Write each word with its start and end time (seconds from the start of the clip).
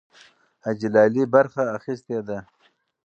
حاجي 0.63 0.87
لالي 0.95 1.23
برخه 1.33 1.63
اخیستې 1.77 2.17
ده. 2.27 2.37